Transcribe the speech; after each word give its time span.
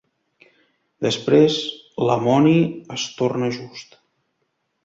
Després, 1.07 1.59
Lamoni 2.11 2.57
es 2.97 3.07
torna 3.21 3.51
just. 3.59 3.99